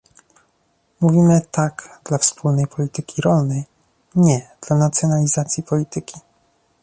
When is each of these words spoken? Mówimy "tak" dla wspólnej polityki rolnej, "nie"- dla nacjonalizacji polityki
Mówimy 1.01 1.41
"tak" 1.51 1.99
dla 2.03 2.17
wspólnej 2.17 2.67
polityki 2.67 3.21
rolnej, 3.21 3.65
"nie"- 4.15 4.49
dla 4.67 4.77
nacjonalizacji 4.77 5.63
polityki 5.63 6.15